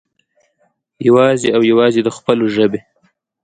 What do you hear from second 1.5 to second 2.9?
او يوازې د خپلو ژبې